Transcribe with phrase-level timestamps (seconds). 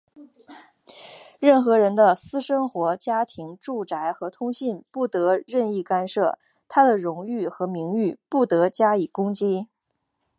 [1.37, 9.67] 任何人的私生活、家庭、住宅和通信不得任意干涉,他的荣誉和名誉不得加以攻击。